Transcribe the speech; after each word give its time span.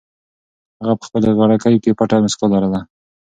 هغه 0.79 0.93
په 0.99 1.03
خپلې 1.07 1.29
غړکۍ 1.39 1.75
کې 1.83 1.97
پټه 1.99 2.17
موسکا 2.23 2.45
لري. 2.53 2.79